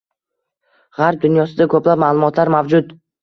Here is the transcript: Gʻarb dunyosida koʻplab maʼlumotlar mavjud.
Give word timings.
Gʻarb 0.99 1.19
dunyosida 1.27 1.69
koʻplab 1.75 2.03
maʼlumotlar 2.05 2.53
mavjud. 2.59 2.91